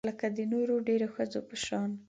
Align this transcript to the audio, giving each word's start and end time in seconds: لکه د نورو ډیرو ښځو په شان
لکه 0.09 0.27
د 0.37 0.39
نورو 0.53 0.75
ډیرو 0.87 1.07
ښځو 1.15 1.39
په 1.49 1.55
شان 1.65 1.89